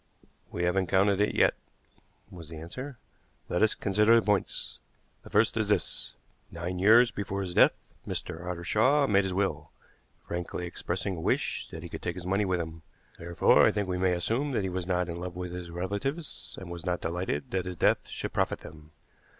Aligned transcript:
"We 0.51 0.63
haven't 0.63 0.87
counted 0.87 1.21
it 1.21 1.35
yet," 1.35 1.53
was 2.31 2.49
the 2.49 2.57
answer. 2.57 2.97
"Let 3.49 3.61
as 3.61 3.75
consider 3.75 4.15
the 4.15 4.25
points. 4.25 4.79
The 5.21 5.29
first 5.29 5.55
is 5.57 5.69
this: 5.69 6.15
Nine 6.49 6.79
years 6.79 7.11
before 7.11 7.41
his 7.41 7.53
death 7.53 7.73
Mr. 8.07 8.43
Ottershaw 8.43 9.05
made 9.07 9.25
his 9.25 9.33
will, 9.35 9.69
frankly 10.25 10.65
expressing 10.65 11.17
a 11.17 11.21
wish 11.21 11.67
that 11.69 11.83
he 11.83 11.89
could 11.89 12.01
take 12.01 12.15
his 12.15 12.25
money 12.25 12.45
with 12.45 12.59
him. 12.59 12.81
Therefore, 13.19 13.63
I 13.67 13.71
think 13.71 13.87
we 13.87 13.99
may 13.99 14.13
assume 14.13 14.53
that 14.53 14.63
he 14.63 14.69
was 14.69 14.87
not 14.87 15.07
in 15.07 15.19
love 15.19 15.35
with 15.35 15.51
his 15.51 15.69
relatives, 15.69 16.57
and 16.59 16.71
was 16.71 16.83
not 16.83 17.01
delighted 17.01 17.51
that 17.51 17.65
his 17.65 17.75
death 17.77 18.09
should 18.09 18.33
profit 18.33 18.61
them. 18.61 18.89